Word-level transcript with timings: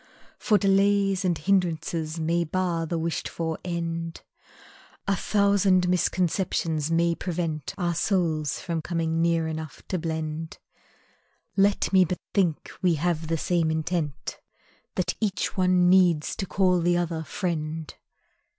For 0.39 0.57
delays 0.57 1.23
And 1.23 1.37
hindrances 1.37 2.19
may 2.19 2.43
bar 2.43 2.87
the 2.87 2.97
wished 2.97 3.29
for 3.29 3.59
end; 3.63 4.23
A 5.07 5.15
thousand 5.15 5.87
misconceptions 5.87 6.89
may 6.89 7.13
prevent 7.13 7.75
Our 7.77 7.93
souls 7.93 8.59
from 8.59 8.81
coming 8.81 9.21
near 9.21 9.47
enough 9.47 9.87
to 9.89 9.99
blend; 9.99 10.57
Let 11.55 11.93
me 11.93 12.03
but 12.03 12.17
think 12.33 12.71
we 12.81 12.95
have 12.95 13.27
the 13.27 13.37
same 13.37 13.69
intent, 13.69 14.39
That 14.95 15.13
each 15.19 15.55
one 15.55 15.87
needs 15.87 16.35
to 16.37 16.47
call 16.47 16.79
the 16.81 16.97
other, 16.97 17.23
"friend!" 17.23 17.93